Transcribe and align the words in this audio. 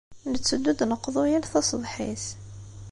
Netteddu 0.31 0.67
ad 0.71 0.77
d-neqḍu 0.79 1.23
yal 1.31 1.45
taṣebḥit. 1.51 2.25